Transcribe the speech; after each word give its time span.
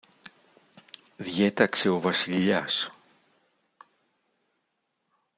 διέταξε 1.15 1.89
ο 1.89 1.99
Βασιλιάς 1.99 2.91